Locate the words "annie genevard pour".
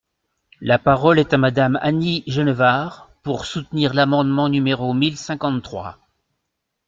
1.79-3.45